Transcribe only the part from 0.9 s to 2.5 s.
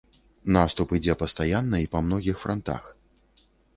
ідзе пастаянна і па многіх